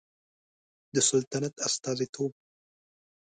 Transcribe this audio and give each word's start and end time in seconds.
د 0.93 0.95
سلطنت 1.09 1.53
استازیتوب 1.67 2.31